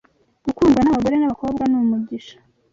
[0.45, 2.37] gukundwa n’abagore n’abakobwa numugisha